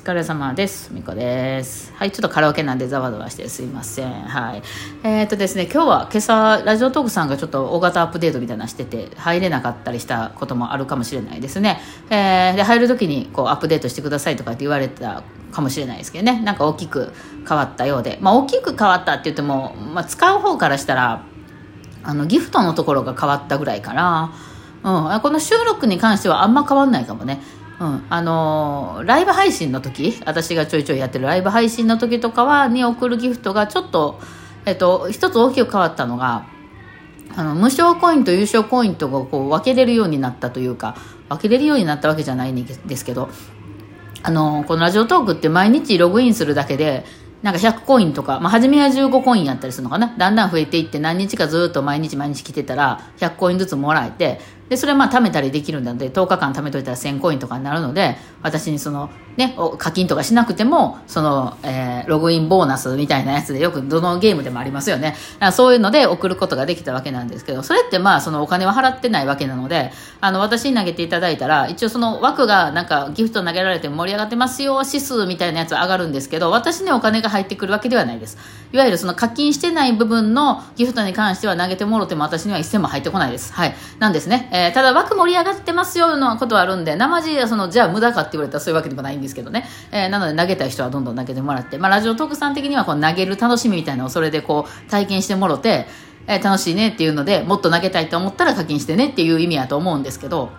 [0.00, 0.94] 疲れ様です。
[0.94, 1.92] みこです。
[1.94, 4.10] はい、ちょっとカラオケなんでざわざわしてすいません。
[4.10, 4.62] はい。
[5.04, 11.82] えー、っとですね、今日は今朝、ラジオトークさんがちょっと大型アップデートみたいなしてて、入れなかったりしたこともあるかもしれないですね。
[12.08, 16.40] えー、で、入るときにこうアップデートしてくださいとかって言われたかもしれないですけどね。
[16.40, 17.12] なんか大きく
[17.46, 18.16] 変わったようで。
[18.22, 21.24] まあ大きく変わったって言っても、まあ使う方からしたら、
[22.04, 24.32] あの、ギフトのところが変わったぐらいかな。
[24.82, 27.42] うん、この収録に関してはあんま変わんないかもね。
[27.80, 34.20] うん、あのーライブ配信の時私がちょいちょいやってるライブ配信の時とかはに送るギフトがちょっと、
[34.66, 36.46] えっと、一つ大きく変わったのが
[37.34, 40.96] あの無償コインと優勝コインとがこう分けれるようになったというか
[41.30, 43.30] 分けれるようになったわけじゃないんですけど
[44.22, 47.04] あのこのラジオトークって毎日ログインするだけで
[47.42, 50.14] なんか100コインとか、まあ、初めは15コインやったりするのかな。
[50.18, 65.14] だんだん増えていって何日かずっと毎日毎日来てたら100コインずつもらえて、で、それはまあ貯めたりできるんだので、10日間貯めといたら1000コインとかになるので、私にその、ね、課金とかしなくても、その、えーログインボーナスみたいなやつでよくどのゲームでもありますよね。
[65.52, 78.38] そういうので送ることができたわけなんですけど、それってまあそのお金は払ってないわけなので、あの、私に投げていただいたら、一応その枠がなんかギフト投げられて盛り上がってますよ、指数みたいなやつは上がるんですけど、私にお金が入ってくるわけではないです。
[78.72, 83.52] いわゆるその課金してない部分のギフトに関しては投げてもろても私には一銭も入ってこないです。
[83.52, 83.74] はい。
[83.98, 84.48] なんですね。
[84.52, 89.66] えーただ枠盛り上がってますよのことはあるんで、生地はその、じゃあ無駄かって言われたらそういうわけでもないんですけどね。
[89.90, 95.86] えーなので投げたい人はどんどん投げてもらって、まあラジオトークさん的にはこう投げる楽しみみたいなのをそれでこう体験してもろて、
[96.26, 100.50] えー楽しいねっていうので、もっと投げたいと思ったら課金してねっていう意味やと思うんですけど、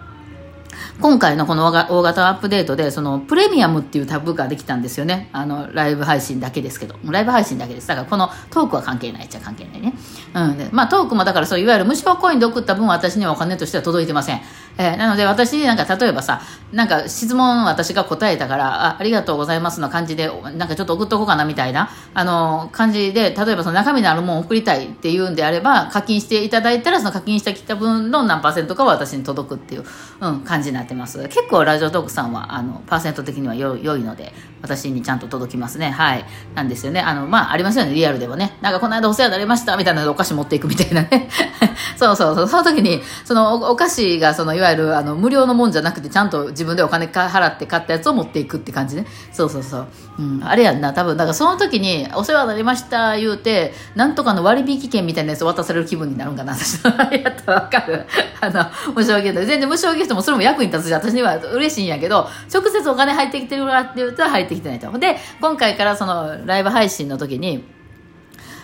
[1.00, 5.30] 今回のこの大型アップデートで、そのプレミアムっていうタブができたんですよね。
[5.34, 6.96] あの、ライブ配信だけですけど。
[7.04, 7.88] ライブ配信だけです。
[7.88, 9.94] だからこのトークは関係ないっちゃ関係ないね。
[10.34, 10.70] うん。
[10.72, 14.42] まあトークもだからそう、いわゆる無償コインで送った分は私にはお金としては届いてません。
[14.78, 16.42] えーなので私になんか例えばさ、
[16.72, 29.84] なんか質問私が答えたから、あありがとうございますの感じで、なんかちょっと送っとこうかなみたいな、あの、感じで、例えばその中身のあるものを送りたいっていうんであれば、課金していただいたら、その課金してきた分の何パーセントかは私に届くっていう、
[30.22, 31.24] うん、感じになってます。
[31.28, 35.90] 結構ラジオトークさんは、あの、パーセント的には良いので、私にちゃんと届きますね。
[35.90, 36.26] はい。
[36.56, 37.02] なんですよね。
[37.02, 38.58] あの、まあ、ありますよね、リアルでもね。
[38.62, 41.30] なんかこの間お世話になりましたみたいなのでお菓子持っていくみたいなね。
[41.98, 42.48] そうそうそう。
[42.48, 49.06] その時に、そのお菓子が、その、わゆる、あの、無料のもんじゃなくて、ちゃんと自分でお金か払って買ったやつを持っていくって感じね。
[49.32, 49.88] そうそうそう。
[50.20, 50.44] うん。
[50.44, 56.92] あれやんな、多分、だからその時に、お世話になりました言うて、なんとかの割引券みたいなやつ渡される気分になるんかな、私の。
[56.92, 58.06] やったらわかる。
[58.40, 59.46] あの、無償ギフト。
[59.46, 64.92] 全然無償ギフトもそれも役に立つし、私には嬉しいんやけど、直接お金入ってきてるかって言うと入ってきてないと。
[64.98, 67.64] で、今回からその、ライブ配信の時に、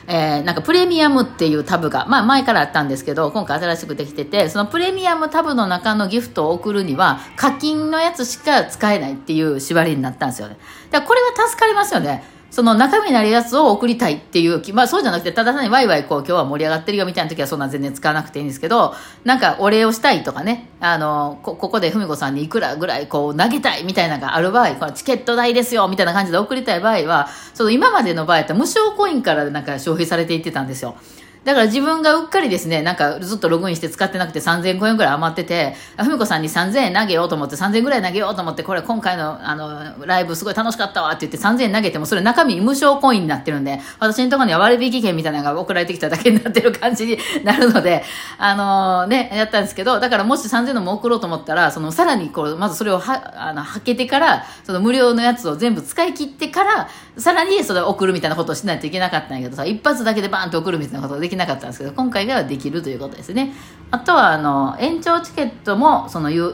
[0.08, 10.58] えーなんかプレミアムっていうタブが、まあ前からあったんですけど、今回新しくできてて、そのプレミアムタブの中のギフトを送るには、課金のやつしか使えないっていう縛りになったんですよね。
[10.92, 12.24] だからこれは助かりますよね。
[12.50, 30.96] その中身になるやつを送りたいっていう気、まあそうじゃなくて、ただ単にワイワイこう今日は盛り上がってるよみたいな時はそんな全然使わなくていいんですけど、なんかお礼をしたいとかね、あの、こここで文子さんにいくらぐらいこう投げたいみたいなのがある場合、このチケット代ですよみたいな感じで送りたい場合は、その今までの場合って無償コインからなんか消費されていってたんですよ。
[31.44, 48.04] だから自分がうっかりですね、なんかずっとログインして使ってなくて3000コインぐらい余ってて、ふみこさんに3000円投げようと思って、3000円ぐらい投げようと思って、これ今回のあの、ライブすごい楽しかったわって言って3000円投げても、それ中身無償コインになってるんで、私のところには割引券みたいなのが送られてきただけになってる感じになるので、
[48.38, 63.54] あのね、やったんですけど、だからもし3000円のも送ろうと思ったら、そのさらにこう、まずそれをは、あの、はけてから、その無料のやつを全部使い切ってから、さらにそれを送るみたいなことをしないといけなかったんやけどさ、一発だけでバーンと送るみたいなことができなかったんですけど、今回ができるということですね。
[63.92, 66.54] あとは、あの、延長チケットも、その、いう、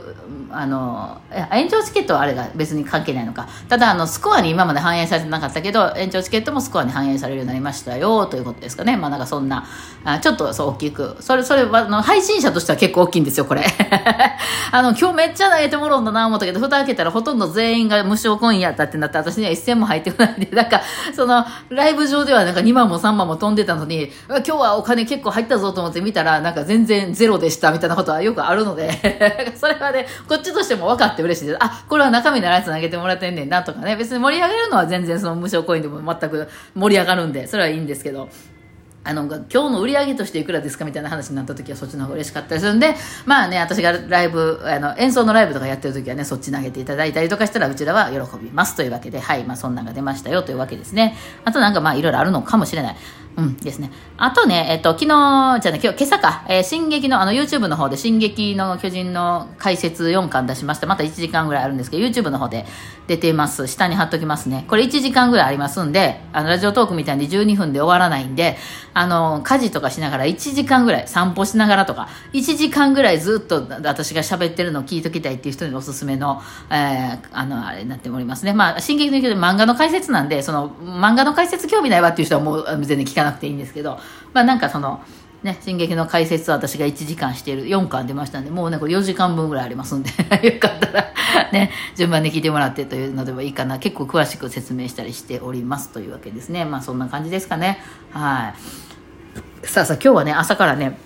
[0.51, 1.19] あの、
[1.51, 3.47] 延長チケットはあれが別に関係ないのか。
[3.67, 8.97] ただ、あの、スコアに今まで反映されてなかったけど、延長チケットもスコアに反映されるようになりましたよ、ということですかね。
[8.97, 9.65] まあ、なんかそんな、
[10.05, 11.17] あちょっとそう大きく。
[11.21, 13.65] それ、それは、あの、配信者としては結構大きいんですよ、これ。
[14.71, 20.81] あの、今日めっちゃ投げてもらうんだな思ったけど、蓋開けたらほとんど全員が無償コインやったってなって、私には一銭も入ってこないんで、なんか、
[21.15, 28.89] その、ライブ上ではなんか2万も3万も飛んでたのに、今日はお金結構入ったぞと思って見たら、なんか全然ゼロでしたみたいなことはよくあるので、
[29.55, 31.57] それはね、こっちとしても分かって嬉しいです。
[31.59, 38.29] あ、これは中身のやつ投げてもらってんねんなとかね、別に盛り上げるのは全然その無償コインでも全く盛り上がるんで、それはいいんですけど、
[39.05, 42.95] あの、今日の売り上げとしていくらですかみたいな話になった時はそっちの方が嬉しかったりするんで、
[43.25, 51.17] まあね、私がライブ、あの、演奏のライブとかやってる時はね、そっち投げていただいたりとかしたら、うちらは喜びますというわけで、はい、まあそんなんが出ましたよというわけですね。
[51.43, 52.95] あとなんかまあいろいろあるのかもしれない。
[53.35, 53.91] うんですね。
[54.17, 60.87] あとね、えっと、昨日、じゃあね、今日、今朝か、えー、進撃の、あの、YouTube の方で、進撃の巨人の解説4巻出しました。
[60.87, 62.65] また1時間ぐらいあるんですけど、YouTube の方で
[63.07, 63.67] 出てます。
[63.67, 64.65] 下に貼っときますね。
[64.67, 68.57] これ1時間ぐらいありますんで、あの、ラジオトークみたいに12分で終わらないんで、
[68.93, 78.53] あの、家事とかしながら1時間ぐらい、散歩しながらとか、1時間ぐらいずっと私が喋ってるのを聞いときたいっていう人におすすめの、えー、あの、あれになっておりますね。
[78.53, 83.99] まあ、進撃の巨人漫画の解説なんで、その、漫画の解説興味ないわっていう人はもう全然聞かななくていいんですけど、
[84.33, 85.01] まあなんかその、
[85.43, 90.09] ね、進撃の解説は私が1時間している、4巻出ましたんで、もうね、これ4時間分ぐらいありますんで
[90.41, 91.13] よかったら
[91.51, 93.77] ね、順番に聞いてもらってというのでもいいかな。
[93.77, 96.63] 結構詳しく説明したりしておりますというわけですね。
[96.65, 97.79] まあそんな感じですかね。
[98.11, 98.53] は
[99.63, 99.67] い。
[99.67, 100.97] さあさあ、今日はね、朝からね、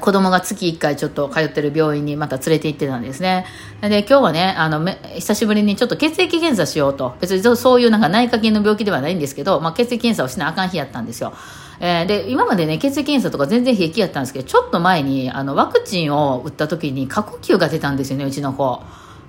[0.00, 3.46] 子供が月1回ちょっと通ってる病院にまた連れて行ってたんですね。
[3.80, 7.16] で、今日はね、あの、久しぶりにちょっと血液検査しようと。
[7.20, 11.32] 別にそういうなんか内科系の病気ではないんですけど、まあ、血液検査をしなあかん日やったんですよ。
[11.80, 18.82] えー、で、今までね、血液検査とか全然平気やったんですけど、ちょっと前に、あの、ワクチンを打った時に過呼吸が出たんですよね、うちの子。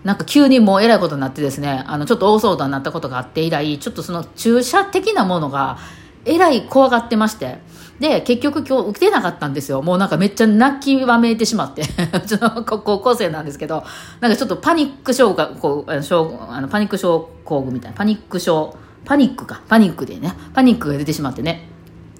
[0.04, 5.78] なんか急にもうえらいことになってですね、あの、ちょっと大騒動になったことがあって以来、ちょっとその注射的なものが、
[6.26, 7.60] えらい怖がってまして。
[8.00, 9.82] で、結局今日受けなかったんですよ。
[9.82, 11.82] もうなんかめっちゃ泣きわめいてしまって。
[11.82, 13.84] う ちの高校生なんですけど、
[14.20, 15.96] なんかちょっとパニック症が、こう、あ
[16.62, 18.76] のパニック症候群みたいな、パニック症、
[19.06, 21.73] パニックか、パニックでね、パニックが出てしまってね。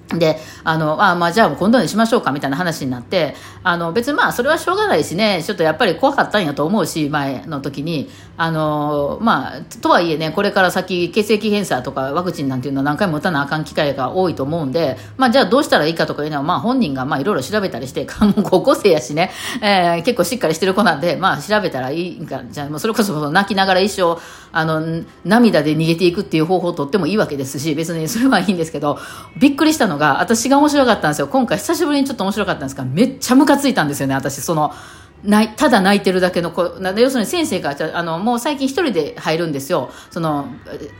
[0.08, 18.06] で、あの、あまあ、じゃあ今度にしましょうかみたいな話になって、あの、別にまあ、それはしょうがないしね、ちょっとやっぱり怖かったんやと思うし、前の時に、あの、まあ、とはいえね、これから先、血液検査とかワクチンなんていうのは何回も打たなあかん機会が多いと思うんで、まあ、じゃあどうしたらいいかとかいうのは、まあ、本人がまあ、いろいろ調べたりして、
[18.44, 19.30] 高校生やしね、
[19.62, 24.20] えー、結構しっかりしてる子なんで、まあ、調べたらいいんか、じゃあ、もうそれこそ泣きながら一生、
[24.52, 28.98] あの、涙で逃げていくっていう方法をとってもいいわけですし、別にそれはいいんですけど、
[29.38, 31.28] びっくりしたのが、私が面白かったんですよ。
[31.28, 34.40] 今回久しぶりにちょっと面白かったんですが、めっちゃムカついたんですよね、私。
[34.40, 34.72] その、
[35.24, 39.90] ないただ泣いてるだけの子要するに先生があのもう最近一人で入るんですよ。
[40.10, 40.48] その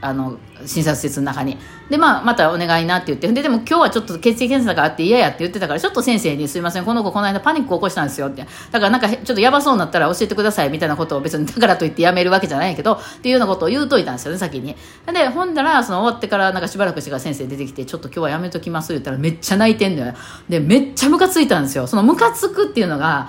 [0.00, 1.58] あの診察室の中に。
[1.90, 3.30] で、まあ、またお願いなって言って。
[3.30, 6.84] ででも今日はちょっと血液検査があって嫌やって言ってたからちょっと先生にすいません。
[6.86, 8.46] この子この間パニック起こしたんですよって。
[8.70, 14.74] だからなんかちょっとやばそうになったら教えてくださいみたいなことを別にだからといってやめるわけじゃないけどっていうようなことを言うといたんですよね先に。
[15.12, 20.14] でほんだらその終わってからなんかしばらくしてから先生出てきてちょっと今日はやめときます言ったらめっちゃ泣いてんのよ。
[20.48, 21.86] でめっちゃムカついたんですよ。
[21.86, 23.28] そのムカつくっていうのが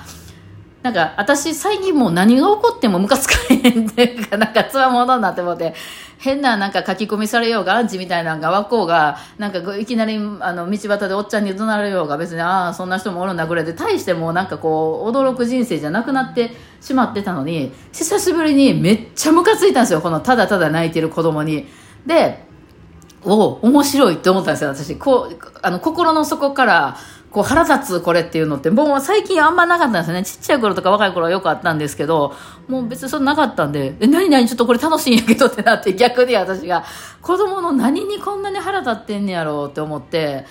[0.85, 5.73] なんか、私、最近もう何が起こってもムカつかへんっていうか、なんか、つわものになって思って、
[6.19, 16.51] 変ななんか書き込みされようが、アンチみたいなのが湧こうが、なんか、いきなり、あの、道端でおっちゃんに怒鳴られようが、別に、ああ、そんな人もおるんだぐらいで、大してもうなんかこう、驚く人生じゃなくなって
[16.81, 21.65] しまってたのに、久しぶりにめっちゃムカついたんですよ、この、ただただ泣いてる子供に。
[22.05, 22.45] で、
[23.23, 24.95] お面白いって思ったんですよ、私。
[24.97, 26.97] こう、あの、心の底から、
[27.35, 30.23] こう腹立つこれっていうのって、もう最近あんまなかったんですよね。
[30.23, 32.33] ちっちゃい頃とか若い頃はよくあったんですけど、
[32.69, 36.85] もう別にそれなかったんで、え、何々ちょっとこれ楽しいんやけどってなって逆に私が、
[37.21, 40.45] 子供の何にこんなに腹立ってんねやろうって思って、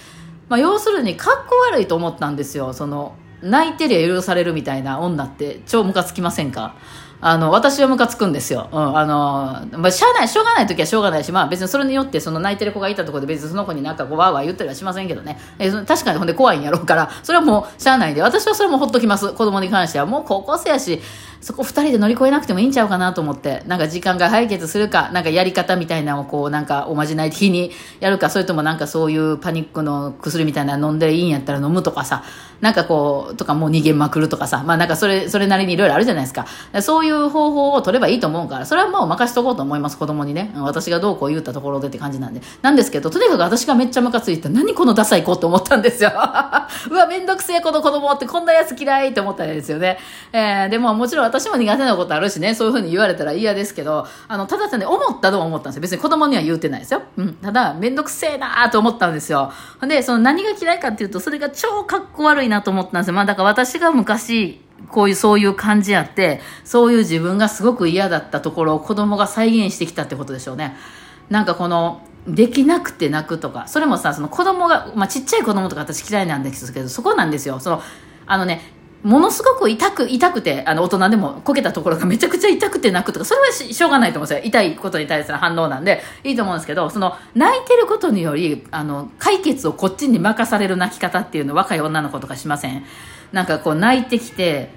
[0.51, 2.75] まあ要するに格好悪いと思ったんですよ。
[2.75, 6.75] その、泣いてりゃ許されるみたいな女って超ムカつきませんか？
[7.21, 8.69] あの、私はムカつくんですよ。
[8.73, 15.39] うん、あの、まあ、しゃあない、しょうがない時はしょうがないし、まあ別にそれによってその泣いてる子がいたところで別にその子になんかこうわーわー言ったりはしませんけどね。
[15.59, 19.33] え確かにほんで怖いんやろうから、それはもうしゃあないんで、私はそれもほっときます。
[19.33, 20.07] 子供に関しては。
[20.07, 21.01] もう高校生やし、
[21.45, 27.71] そこ二人で乗り越えなくてもいいんちゃうかなと思って、なんか時間が解決するか、なんかやり方みたいなのをこう、なんかおまじない的に
[28.01, 32.25] やるか、それともなんかそういうパニックの薬みたいなの飲んでいいんやったら飲むとかさ、
[32.63, 36.47] なんかこう、とかもう逃げまくるとかさ、まあなんかそれ、それなりにいろいろあるじゃないですか。
[36.81, 40.51] そういう方法を取ればいいと思うから、それはもう任しとこうと思います、子供にね。
[40.57, 42.41] 私がどうこう言ったところでって感じなんで。
[42.63, 46.11] なんですけど、とにかく私がめっちゃムカついて、何このダサい子って思ったんですよ。
[46.91, 49.99] うわ、めんどくせえこの子供ってこんなやつ嫌いって思ったんですよね。
[50.33, 55.83] えー、でももちろん私も苦手なことあるしね、そういうふうに言われたら嫌ですけど、あの、ただね、思ったとは思ったんですよ。
[55.83, 57.03] 別に子供には言うてないですよ。
[57.17, 57.35] うん。
[57.35, 59.53] ただ、めんどくせえなーと思ったんですよ。
[59.83, 63.15] で、その何が嫌いかっていうと、それが超かっこ悪いなと思ったんですよ。
[63.15, 70.77] まあ、だから私が昔、こういう、そういう感じやって、そういう自分がすごく嫌だったところを子供が再現してきたってことでしょうね。
[71.31, 77.59] なんかこの、できなくて泣くとか、それもさ、その子供が、まあちっちゃい子供とか私嫌いなんですけど、そこなんですよ。
[77.59, 77.83] その、
[78.27, 78.63] あのね、
[79.05, 84.45] ものすごく痛く、痛くて、あの、大人でもこけたところがめちゃくちゃ痛くて泣くとか、それはしょうがないと思うんですよ。
[84.45, 92.85] 痛いことに対する反応なんで、いいと思うんですけど、その、泣いてることにより、あの、解決をこっちに任される泣き方っていうの若い女の子とかしません？
[93.33, 94.71] なんかこう泣いてきて、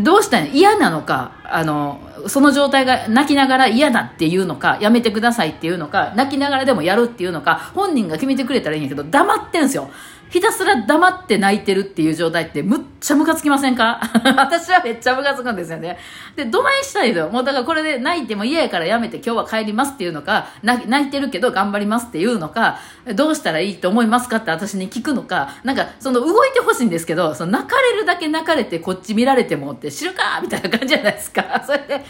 [0.00, 9.90] どうしたん嫌なのか、あのその状態が泣きながら嫌だっていうのかやめてくださいっていうのか泣きながらでもやるっていうのか本人が決めてくれたらいいんやけど黙ってんすよ。
[10.32, 14.00] ひたすら黙って泣いてるっていう状態ってむっちゃムカつきませんか？
[14.34, 15.98] 私はめっちゃムカつくんですよね。
[16.34, 17.28] で、どないしたいの？
[17.28, 22.78] もうだからこれで泣いても嫌やからやめて今日は帰りますっていうのか、泣いてるけど頑張りますっていうのか、
[23.14, 31.62] どうしたらいいと思いますかって私に聞くのか、なんかその動いてほしいんですけど、その泣かれるだけ泣かれてこっち見られてもって知るかみたいな感じじゃないですか。
[31.66, 32.02] それで、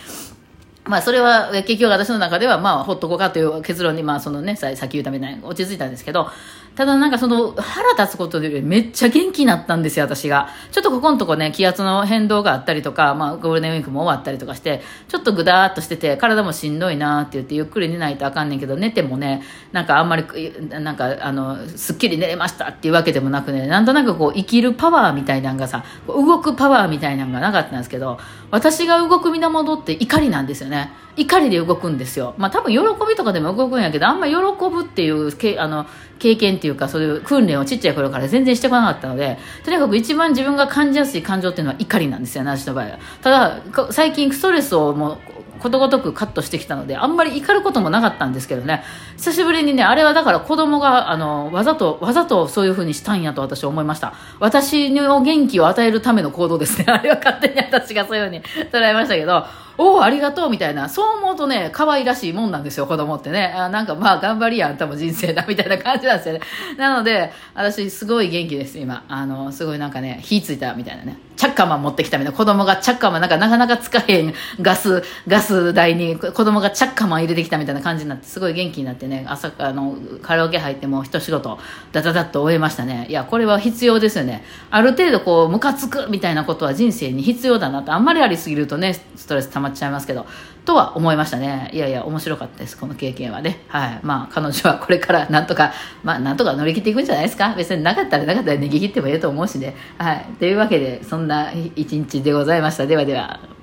[0.84, 6.28] まあそれは結局私の中ではまあほっとこうかという結論にまあそのねさっき言うために落ち着いたんですけど
[6.74, 10.48] ただなんかその腹立つことでめっちゃ元気になったんですよ、私が。
[10.70, 20.24] ちょっとここのとこね、気圧の変動があったりとか、まあゴールデンウィークも終わったりとかして、ちょっとぐだーっとしてて、体もしんどいなって言ってゆっくり寝ないとあかんねんけど、寝てもね、なんかあんまり、
[20.70, 28.18] なんかあの、すっきり寝れましたっていうわけでもなくね、なんとなくこう生きるパワーみたいなのがさ、動くパワーみたいなのがなかったんですけど、
[28.50, 30.92] 私が動く源って怒りなんですよね。
[31.16, 32.34] 怒りで動くんですよ。
[32.38, 35.86] まあ多分喜びとかでも動くんやけど、あんま喜ぶっていう、あの、
[36.22, 42.98] 経験っていうかそういう訓練をちっちゃい頃から全然してこなかったのでとにかく一番自分が感じやすい感情っていうのは怒りなんですよね私の場合は。
[43.22, 43.60] ただ
[43.90, 45.18] 最近ストレスをもう
[45.58, 48.84] ことごとくカットしてきたのであんまり怒ることもなかったんですけどね。
[49.16, 54.14] 久しぶりにねあれはだから子供があのわざとわざとそういうふうにしたんやと私は思いました。
[54.38, 56.86] 私の元気を与えるための行動ですね。
[56.90, 59.44] あれは勝手に私がそういうふうに捉えましたけど
[59.82, 63.52] おお、ありがとうみたいな、そう思うとね、可愛らしいもんなんですよ、子供ってね。
[63.56, 66.40] あなんかまあ、頑張りやん、多分人生だ、みたいな感じなんですよね。
[66.78, 69.04] なので、私、すごい元気です、今。
[69.08, 71.18] あの、すごいなんかね、火ついたみたいなね。
[71.36, 72.38] チャッカマン持ってきたみたいな。
[72.38, 81.58] 子供がチャッカマン、なんかなかなか使えへんガス、ガス台に子供がチャッカマン入れてきたみたいな感じになって、すごい元気になってね、朝、あの、カラオケ入っても一仕事、
[81.90, 83.06] ダダダッと終えましたね。
[83.08, 84.44] いや、これは必要ですよね。
[84.70, 87.92] ある程度こう、ムカつくみたいなことは人生に必要だなと。
[87.92, 90.26] あんまりありすぎるとね、ストレス溜まっっちゃいますけど。
[90.64, 91.70] とは思いましたね。
[91.72, 93.64] いやいや、面白かったです、この経験はね。
[93.68, 94.00] はい。
[94.02, 95.72] まあ、彼女はこれからなんとか、
[96.04, 97.54] まあ、なんとか乗り切っていくんじゃないですか。
[97.56, 99.74] 別になかったらなかったら逃げ切ってもいいと思うしね。
[99.98, 100.24] はい。
[100.38, 102.86] というわけで、そんな一日でございました。
[102.86, 103.61] ではでは。